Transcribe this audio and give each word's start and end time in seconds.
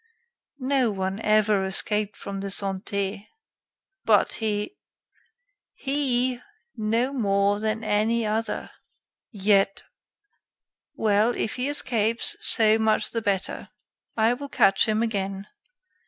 "No 0.57 0.89
one 0.89 1.19
ever 1.19 1.63
escaped 1.63 2.15
from 2.17 2.39
the 2.39 2.47
Santé." 2.47 3.27
"But, 4.03 4.33
he" 4.33 4.75
"He, 5.89 6.39
no 6.75 7.13
more 7.13 7.59
than 7.59 7.83
any 7.83 8.25
other." 8.25 8.71
"Yet" 9.31 9.83
"Well, 10.95 11.35
if 11.35 11.53
he 11.53 11.69
escapes, 11.69 12.35
so 12.41 12.79
much 12.79 13.11
the 13.11 13.21
better. 13.21 13.69
I 14.17 14.33
will 14.33 14.49
catch 14.49 14.87
him 14.87 15.03
again. 15.03 15.45